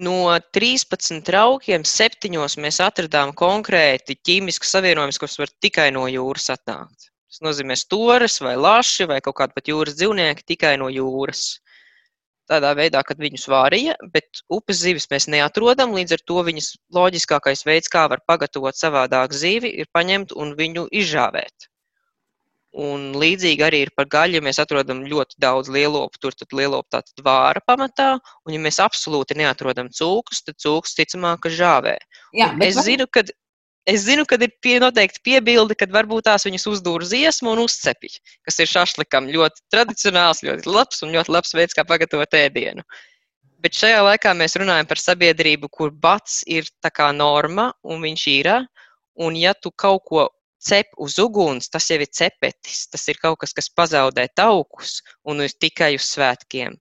[0.00, 7.10] no 13 traukiem, septiņos mēs atradām konkrēti ķīmiskus savienojumus, kas var tikai no jūras atnākt.
[7.30, 11.60] Tas nozīmē stūres vai laši vai kaut kādi pat jūras dzīvnieki tikai no jūras.
[12.50, 17.62] Tādā veidā, kad viņus vārīja, bet upes zivis mēs neatrodam, līdz ar to viņas loģiskākais
[17.68, 21.69] veids, kā var pagatavot savādāk zivi, ir paņemt un viņu izžāvēt.
[22.70, 24.42] Un līdzīgi arī ir par gaļu.
[24.46, 28.12] Mēs atrodam ļoti daudz lielopu, tur tad lielopu tātad vāra pamatā.
[28.46, 31.96] Un, ja mēs absolūti neatrodam cūkus, tad cūkus ticamāk, ka žāvē.
[32.38, 32.86] Jā, es, var...
[32.86, 33.34] zinu, kad,
[33.90, 38.20] es zinu, kad ir pie, noteikti piebilde, kad varbūt tās viņas uzdūr ziesmu un uzcepj,
[38.46, 42.86] kas ir šašlikam ļoti tradicionāls, ļoti labs un ļoti labs veids, kā pagatavot ēdienu.
[43.60, 48.28] Bet šajā laikā mēs runājam par sabiedrību, kur bats ir tā kā norma un viņš
[48.30, 48.54] ir.
[49.20, 52.86] Un ja tu kaut ko cep uz uguns, tas jau ir cepetis.
[52.92, 56.76] Tas ir kaut kas, kas pazaudē taukus un ir tikai uz svētkiem.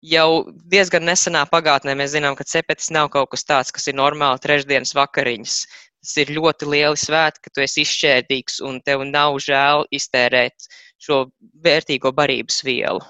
[0.00, 4.40] Jau diezgan nesenā pagātnē mēs zinām, ka cepetis nav kaut kas tāds, kas ir normāli
[4.40, 5.56] trešdienas vakariņas.
[6.00, 10.70] Tas ir ļoti lieli svētki, ka tu esi izšķēdīgs un tev nav žēl iztērēt
[11.04, 11.26] šo
[11.64, 13.04] vērtīgo barības vielu.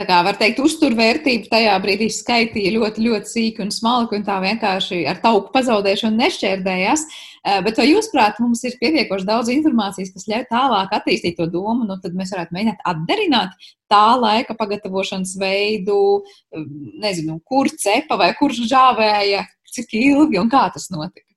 [0.00, 4.38] Tā kā var teikt, uzturvērtība tajā brīdī skaitīja ļoti, ļoti sīki un smalki, un tā
[4.40, 7.02] vienkārši ar tauku pazaudēšanu nešķērdējās.
[7.44, 11.44] Eh, bet vai jūs, prāt, mums ir pietiekoši daudz informācijas, kas ļauj tālāk attīstīt to
[11.52, 16.64] domu, nu tad mēs varētu mēģināt atdarināt tā laika pagatavošanas veidu, eh,
[17.04, 21.28] nezinu, kur cepa vai kurš žāvēja, cik ilgi un kā tas notika?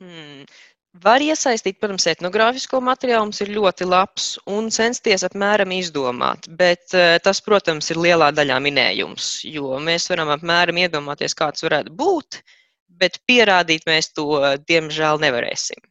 [0.00, 0.48] Hmm.
[0.96, 7.18] Var iesaistīt, protams, etnogrāfisko materiālu, mums ir ļoti labs un censties apmēram izdomāt, bet eh,
[7.22, 12.40] tas, protams, ir lielā daļā minējums, jo mēs varam apmēram iedomāties, kāds varētu būt,
[12.88, 15.84] bet pierādīt mēs to, diemžēl, nevarēsim.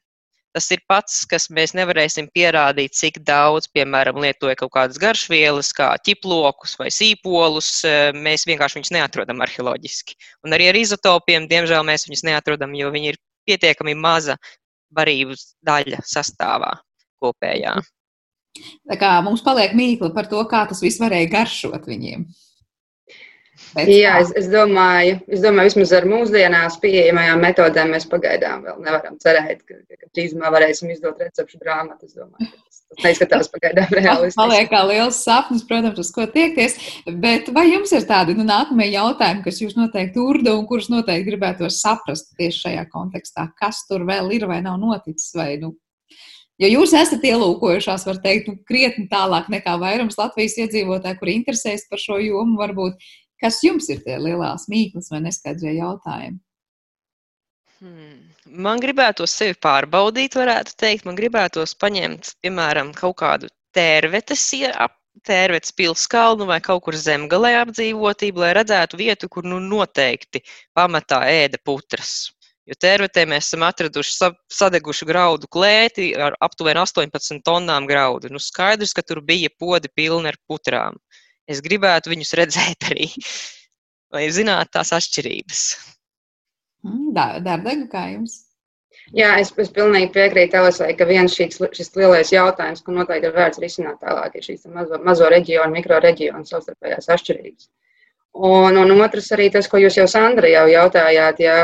[0.57, 5.91] Tas ir pats, kas mēs nevarēsim pierādīt, cik daudz, piemēram, lietoja kaut kādas garšvielas, kā
[6.01, 7.69] ķiplokus vai sīpolus.
[7.85, 10.17] Eh, mēs vienkārši viņus neatrodam arheoloģiski.
[10.41, 14.35] Un arī ar izotopiem, diemžēl, mēs viņus neatrodam, jo viņi ir pietiekami maza
[14.93, 16.73] barības daļa sastāvā
[17.21, 17.77] kopējā.
[18.89, 22.25] Tā kā mums paliek mīkla par to, kā tas viss varēja garšot viņiem.
[23.73, 28.79] Pēc Jā, es, es, domāju, es domāju, vismaz ar mūsdienās pieejamajām metodēm mēs pagaidām vēl
[28.85, 32.05] nevaram cerēt, ka, ka drīzumā varēsim izdot recepšu grāmatu.
[32.05, 32.66] Es domāju, ka
[33.03, 34.39] neizskatās pagaidām realistiski.
[34.39, 36.77] Paliek kā liels sapnis, protams, uz ko tiekties.
[37.23, 41.31] Bet vai jums ir tādi nu, nākamie jautājumi, kas jūs noteikti urda un kurus noteikti
[41.31, 43.49] gribētu saprast tieši šajā kontekstā?
[43.59, 45.33] Kas tur vēl ir vai nav noticis?
[45.37, 45.75] Vai, nu,
[46.57, 51.83] Jo jūs esat ielūkojušās, var teikt, nu, krietni tālāk nekā vairums Latvijas iedzīvotāji, kuri interesējas
[51.85, 52.97] par šo jomu, varbūt
[53.41, 56.39] Kas jums ir tie lielās mīklas vai neskaidrie jautājumi?
[57.77, 58.26] Hmm.
[58.47, 61.05] Man gribētos sevi pārbaudīt, varētu teikt.
[61.07, 64.43] Man gribētos paņemt, piemēram, kaut kādu tērvetes,
[65.27, 70.43] tērvetes pilskalnu vai kaut kur zemgalē apdzīvotību, lai redzētu vietu, kur nu noteikti
[70.77, 72.29] pamatā ēda putras.
[72.67, 78.31] Jo tērvetē mēs esam atraduši sadegušu graudu klēti ar aptuveni 18 tonnām graudu.
[78.31, 80.99] Nu, skaidrs, ka tur bija podi pilni ar putrām.
[81.47, 83.07] Es gribētu viņus redzēt arī,
[84.15, 85.63] lai zinātu tās atšķirības.
[86.87, 88.43] Mm, Dārdega, kā jums?
[89.15, 93.35] Jā, es, es pilnīgi piekrītu Elisai, ka viens šis, šis lielais jautājums, ko noteikti ir
[93.35, 97.69] vērts risināt tālāk, ir šīs mazo, mazo reģionu, mikro reģionu savstarpējās atšķirības.
[98.47, 101.55] Un, un otrs arī tas, ko jūs jau Sandra jau jautājāt, jā,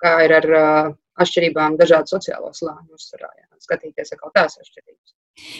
[0.00, 5.16] kā ir ar uh, atšķirībām dažādu sociālo slāņu uzturā, jā, skatīties atkal tās atšķirības.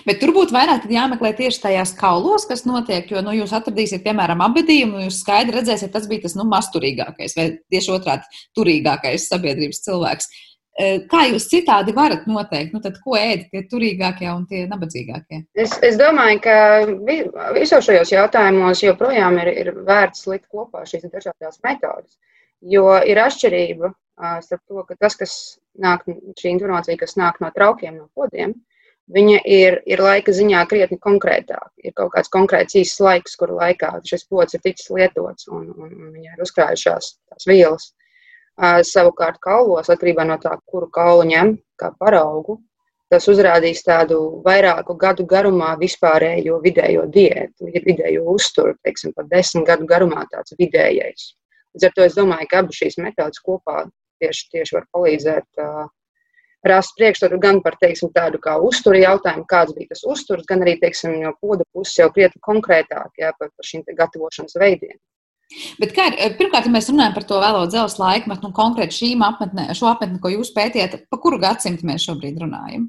[0.06, 3.08] Bet tur būtu vairāk jāmeklē tieši tajās kaulos, kas notiek.
[3.10, 7.36] Jo nu, jūs atradīsiet, piemēram, abadījumu, un jūs skaidri redzēsiet, tas bija tas nu, masturīgākais
[7.38, 10.28] vai tieši otrādi turīgākais sabiedrības cilvēks.
[10.72, 15.42] E, kā jūs citādi varat noteikt, nu, tad, ko ēd tie turīgākie un tie nabadzīgākie?
[15.56, 16.56] Es, es domāju, ka
[17.56, 22.18] visos šajos jautājumos joprojām ir, ir vērts likt kopā šīs dažādas metodas.
[22.60, 23.92] Jo ir atšķirība
[24.44, 25.32] starp to, ka tas, kas
[25.80, 26.04] nāk,
[26.38, 28.71] šī informācija, kas nāk no traukiem, no podiem, uh,
[29.12, 31.70] viņa ir, ir laika ziņā krietni konkrētāka.
[31.84, 35.90] Ir kaut kāds konkrēts īsts laiks, kuru laikā šis pods ir ticis lietots un, un,
[35.92, 37.92] un viņa ir uzkrājušās tās vielas.
[38.52, 42.58] Uh, savukārt kaulos, atkarībā no tā, kuru kaulu ņem kā paraugu,
[43.12, 49.88] tas uzrādīs tādu vairāku gadu garumā vispārējo vidējo diētu, vidējo uzturu, teiksim, pat desmit gadu
[49.88, 51.32] garumā tāds vidējais.
[51.74, 53.86] Līdz ar to es domāju, ka abas šīs metodas kopā
[54.20, 55.88] tieši, tieši var palīdzēt uh,
[56.66, 60.76] rast priekšstatu gan par teiksim, tādu kā uzturu jautājumu, kāds bija tas uzturs, gan arī
[60.80, 64.98] teiksim, no poda puses jau krietni konkrētāk jā, par, par šīm gatavošanas veidiem.
[65.82, 69.24] Bet kā ir, pirmkārt, ja mēs runājam par to vēlo dzelzs laikmetu, nu, konkrēti šīm
[69.26, 72.88] apmetnē, šo apmetni, ko jūs pētījāt, pa kuru gadsimtu mēs šobrīd runājam?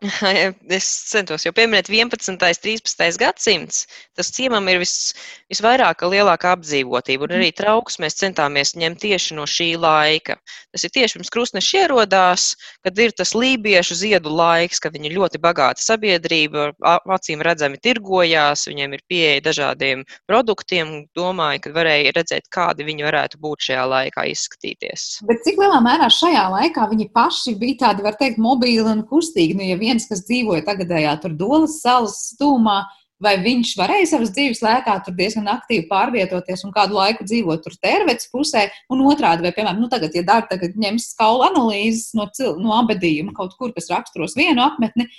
[0.70, 2.30] Es centos jau pieminēt 11.
[2.32, 3.18] un 13.
[3.20, 3.84] gadsimts.
[4.16, 5.12] Tas ciemam ir vis,
[5.52, 10.38] visvairāk lielākā apdzīvotība, un arī trauks mēs centāmies ņemt tieši no šī laika.
[10.72, 12.46] Tas ir tieši pirms krustneša ierodās,
[12.86, 16.70] kad ir tas lībiešu ziedu laiks, kad viņi ir ļoti bagāta sabiedrība,
[17.10, 23.40] acīm redzami tirgojās, viņiem ir pieeja dažādiem produktiem, domāju, ka varēja redzēt, kādi viņi varētu
[23.42, 25.08] būt šajā laikā izskatīties.
[25.28, 29.58] Bet cik lielā mērā šajā laikā viņi paši bija tādi, var teikt, mobīli un kustīgi?
[29.58, 32.80] Nu, ja viens, kas dzīvoja tagadējā tur Dolas salas stūmā,
[33.20, 37.76] vai viņš varēja savas dzīves laikā tur diezgan aktīvi pārvietoties un kādu laiku dzīvot tur
[37.82, 42.26] tervetes pusē, un otrādi, vai, piemēram, nu tagad, ja dara tagad ņems skaulu analīzes no,
[42.36, 45.10] cil, no abadījuma kaut kur, kas raksturos vienu apmetni,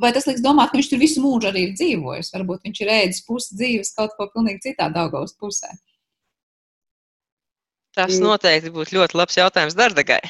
[0.00, 2.94] vai tas liks domāt, ka viņš tur visu mūžu arī ir dzīvojis, varbūt viņš ir
[2.98, 5.70] ēdis pusi dzīves kaut ko pilnīgi citā Daugavas pusē.
[7.94, 8.24] Tas mm.
[8.26, 10.24] noteikti būtu ļoti labs jautājums Dardagai.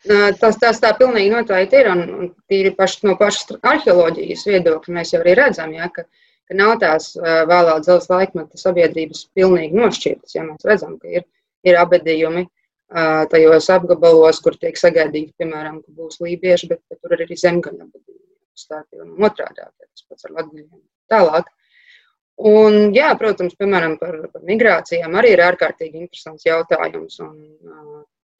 [0.00, 1.90] Tas, tas tā pilnīgi noteikti ir.
[1.92, 6.06] Un, un tīri paši, no pašas arheoloģijas viedokļa mēs jau arī redzam, ja, ka,
[6.48, 10.38] ka nav tās vēlā dzelzs laikmeta sabiedrības pilnīgi nošķirtas.
[10.38, 11.26] Ja mēs redzam, ka ir,
[11.68, 12.46] ir abedījumi
[13.30, 17.84] tajos apgabalos, kur tiek sagaidīti, piemēram, ka būs lībieši, bet, bet tur ir arī zemgaļa
[17.84, 18.24] abedījumi.
[18.58, 20.80] Stāti un otrādā, tas pats ar latgaļiem.
[21.12, 21.52] Tālāk.
[22.50, 27.20] Un, jā, protams, piemēram, par, par migrācijām arī ir ārkārtīgi interesants jautājums.
[27.20, 27.36] Un,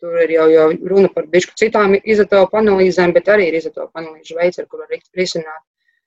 [0.00, 4.38] Tur ir jau, jau runa par bišku citām izotopu analīzēm, bet arī ir izotopu analīžu
[4.38, 5.62] veids, ar kuru var risināt,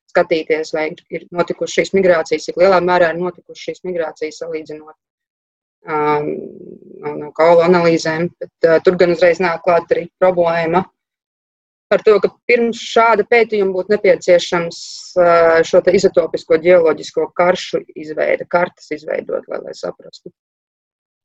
[0.10, 4.96] skatīties, vai ir notikušas šīs migrācijas, cik lielā mērā ir notikušas šīs migrācijas salīdzinot
[5.86, 6.32] um,
[7.04, 8.30] no, no kaulu analīzēm.
[8.42, 10.84] Bet, uh, tur gan uzreiz nāk klāt arī problēma
[11.94, 14.80] par to, ka pirms šāda pētījuma būtu nepieciešams
[15.22, 20.34] uh, šo izotopisko geoloģisko karšu izveide, kartas izveidot, lai, lai saprastu.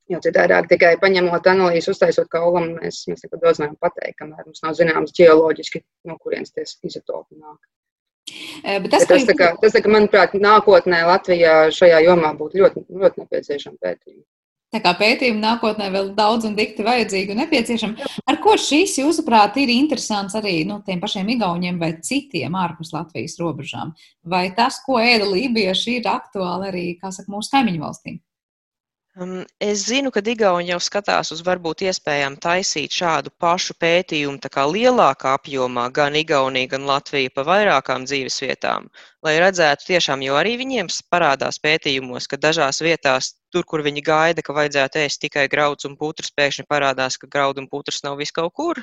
[0.08, 4.78] Jo citādāk tikai paņemot analīzi, uztaisot kaulam, mēs, mēs daudz nevaram pateikt, kamēr mums nav
[4.78, 7.58] zināms ģeoloģiski, no kurienes tie izotopi nāk.
[8.64, 12.84] Bet tas, tas, tā kā, tas tā kā, manuprāt, nākotnē Latvijā šajā jomā būtu ļoti,
[12.88, 14.24] ļoti nepieciešama pētījuma.
[14.68, 18.08] Tā kā pētījumi nākotnē vēl daudz un dikti vajadzīgi un nepieciešami.
[18.28, 23.38] Ar ko šīs, jūsuprāt, ir interesants arī nu, tiem pašiem igauniem vai citiem ārpus Latvijas
[23.40, 23.94] robežām?
[24.28, 28.20] Vai tas, ko ēda lībieši, ir aktuāli arī, kā saka, mūsu kaimiņu valstīm?
[29.18, 34.50] Um, es zinu, ka Igauni jau skatās uz varbūt iespējām taisīt šādu pašu pētījumu tā
[34.54, 38.86] kā lielākā apjomā gan Igaunija, gan Latvija pa vairākām dzīves vietām,
[39.26, 44.44] lai redzētu tiešām, jo arī viņiem parādās pētījumos, ka dažās vietās, tur, kur viņi gaida,
[44.46, 48.30] ka vajadzētu ēst tikai graudus un putrus, pēkšņi parādās, ka graudu un putrus nav vis
[48.30, 48.78] kaut kur.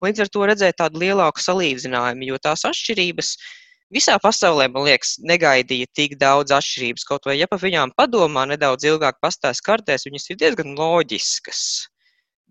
[0.00, 3.63] Līdz ar to redzēt tādu lielāku salīdzinājumu, jo tās atšķirības ir
[3.94, 7.04] Visā pasaulē, man liekas, negaidīja tik daudz atšķirības.
[7.06, 11.60] Kaut vai ja par viņām padomā nedaudz ilgāk pastāst kartēs, viņas ir diezgan loģiskas.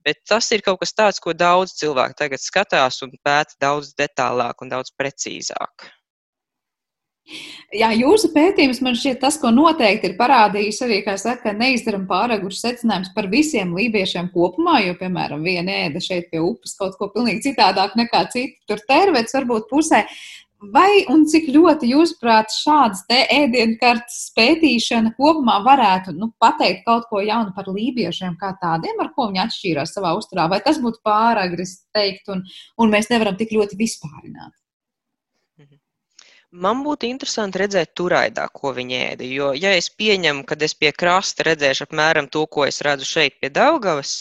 [0.04, 4.64] Bet tas ir kaut kas tāds, ko daudz cilvēku tagad skatās un pēta daudz detālāk
[4.64, 5.92] un daudz precīzāk.
[7.74, 12.52] Jā, jūsu pētījums man šķiet tas, ko noteikti ir parādījis arī, kā saka, neizdaram pāragru
[12.54, 17.48] secinājums par visiem lībiešiem kopumā, jo, piemēram, viena ēda šeit pie upes kaut ko pilnīgi
[17.48, 20.04] citādāk nekā cita tur tervets varbūt pusē.
[20.72, 27.52] Vai un cik ļoti, jūsuprāt, šādas ēdienkartes pētīšana kopumā varētu nu, pateikt kaut ko jaunu
[27.56, 30.48] par lībiešiem kā tādiem, ar ko viņi atšķīrās savā uzturā?
[30.52, 32.46] Vai tas būtu pāragri teikt, un,
[32.80, 34.54] un mēs nevaram tik ļoti vispārināt?
[36.54, 39.26] Man būtu interesanti redzēt turaidā, ko viņi ēda.
[39.26, 43.40] Jo, ja es pieņemu, ka es pie krasta redzēšu apmēram to, ko es redzu šeit
[43.42, 44.20] pie Daugavas,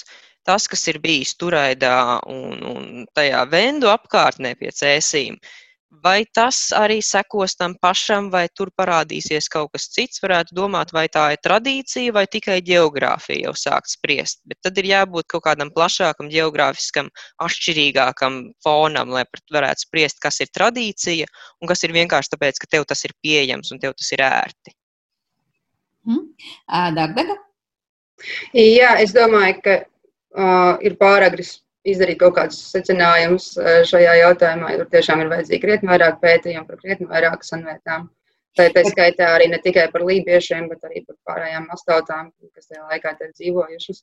[0.49, 5.37] tas, kas ir bijis turaidā un, un tajā vendu apkārtnē pie cēsīm,
[6.01, 10.23] Vai tas arī sekos tam pašam, vai tur parādīsies kaut kas cits?
[10.25, 14.41] Varētu domāt, vai tā ir tradīcija vai tikai geogrāfija jau sākt spriest.
[14.49, 17.11] Bet tad ir jābūt kaut kādam plašākam, geogrāfiskam,
[17.45, 21.29] atšķirīgākam fonam, lai varētu spriest, kas ir tradīcija
[21.61, 24.77] un kas ir vienkārši tāpēc, ka tev tas ir pieejams un tev tas ir ērti.
[26.09, 26.31] Hmm.
[26.97, 27.37] Dārdaga?
[28.57, 31.45] Jā, es domāju, ka uh, ir pāragri
[31.89, 36.67] izdarīt kaut kādus secinājumus eh, šajā jautājumā, jo tur tiešām ir vajadzīgi krietni vairāk pētījumu
[36.69, 38.09] par krietni vairāk sanvietām.
[38.57, 42.83] Tā ir skaitā arī ne tikai par lībiešiem, bet arī par pārējām astautām, kas tajā
[42.91, 44.03] laikā ir dzīvojušas.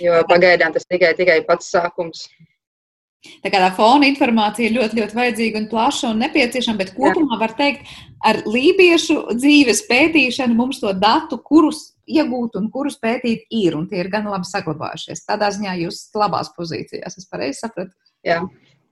[0.00, 2.24] Jo pagaidām tas tikai, tikai pats sākums.
[3.42, 7.34] Tā kā tā fona informācija ir ļoti, ļoti vajadzīga un plaša un nepieciešama, bet kopumā
[7.34, 7.40] Jā.
[7.42, 7.92] var teikt,
[8.24, 14.02] ar lībiešu dzīves pētīšanu mums to datu, kurus iegūt un kurus pētīt, ir, un tie
[14.02, 15.26] ir gan labi saglabājušies.
[15.28, 17.94] Tādā ziņā jūs esat labās pozīcijās, es pareizi sapratu?
[18.26, 18.42] Jā.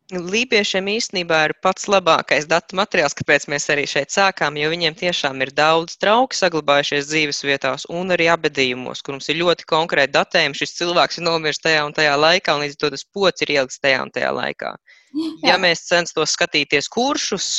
[0.06, 5.42] Lībiešiem īstenībā ir pats labākais datu materiāls, kāpēc mēs arī šeit sākām, jo viņiem tiešām
[5.42, 10.60] ir daudz trauku saglabājušies dzīves vietās un arī abadījumos, kur mums ir ļoti konkrēti datējumi.
[10.60, 13.54] Šis cilvēks ir nomiris tajā un tajā laikā, un līdz ar to tas pots ir
[13.56, 14.70] ielikts tajā un tajā laikā.
[15.16, 15.32] Jā.
[15.50, 17.50] Ja mēs censtos skatīties kuršus,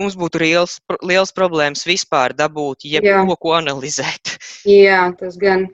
[0.00, 4.36] mums būtu liels, liels problēmas vispār dabūt jebko, ko analizēt.
[4.68, 5.68] Jā, tas gan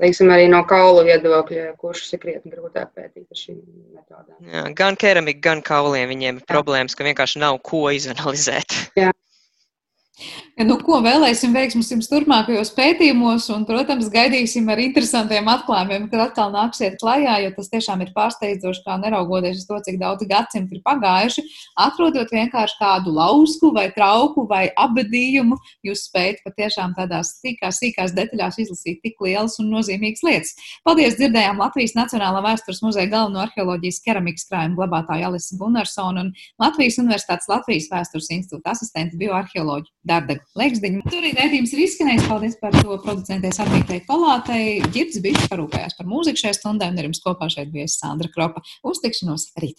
[0.00, 3.58] teiksim, arī no kaulu viedokļa, kurš ir krietni grūtāk pētīt ar šīm
[3.96, 4.36] metodēm.
[4.48, 6.48] Jā, gan keramika, gan kauliem viņiem ir Jā.
[6.48, 8.78] problēmas, ka vienkārši nav ko izanalizēt.
[9.00, 9.12] Jā.
[10.60, 16.50] Nu, ko vēlēsim veiksmus jums turpmākajos pētījumos, un, protams, gaidīsim ar interesantiem atklājumiem, kad atkal
[16.52, 20.82] nāksiet klajā, jo tas tiešām ir pārsteidzoši, kā neraugoties uz to, cik daudz gadsimti ir
[20.84, 21.44] pagājuši.
[21.80, 25.56] Atrodot vienkārši kādu lausku vai trauku vai abadījumu,
[25.88, 30.52] jūs spējat patiešām tādās sīkās, sīkās detaļās izlasīt tik lielas un nozīmīgas lietas.
[30.84, 31.16] Paldies!
[31.16, 36.30] Dzirdējām Latvijas Nacionālā vēstures muzeja galveno arheoloģijas keramikas krājuma glabātāju Alisu Gunarsonu un
[36.60, 41.04] Latvijas Universitātes Latvijas vēstures institūta asistentu bioarheoloģiju Dārdegu Leiksdiņu.
[41.06, 42.24] Tur arī redzījums ir izskanējis.
[42.26, 44.80] Paldies par to producentēs Armītei Palātei.
[44.90, 48.64] Girds Bišs parūpējās par mūziku šajā stundē un ar jums kopā šeit bija Sandra Kropa.
[48.82, 49.78] Uz tikšanos rīt!